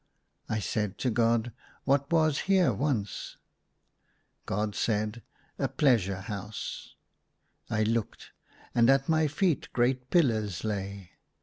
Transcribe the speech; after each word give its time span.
I 0.49 0.57
said 0.57 0.97
to 0.97 1.11
God," 1.11 1.51
What 1.85 2.11
was 2.11 2.39
here 2.49 2.73
once?" 2.73 3.37
God 4.47 4.73
said," 4.73 5.21
A 5.59 5.67
pleasure 5.67 6.21
house." 6.21 6.95
I 7.69 7.83
looked, 7.83 8.31
and 8.73 8.89
at 8.89 9.07
my 9.07 9.27
feet 9.27 9.71
great 9.73 10.09
pillars 10.09 10.63
lay. 10.63 11.11